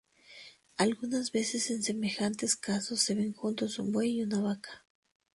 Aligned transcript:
Algunas 0.77 1.31
veces 1.31 1.69
en 1.69 1.83
semejantes 1.83 2.55
casos 2.55 3.01
se 3.01 3.13
ven 3.13 3.33
juntos 3.33 3.77
un 3.77 3.91
buey 3.91 4.17
y 4.17 4.23
una 4.23 4.41
vaca. 4.41 4.83